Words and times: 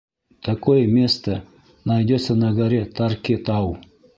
Такое 0.41 0.87
место 0.87 1.45
найдется 1.85 2.33
на 2.33 2.51
горе 2.55 2.85
Тарки-тау. 2.85 3.77